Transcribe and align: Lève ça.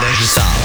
Lève 0.00 0.22
ça. 0.26 0.55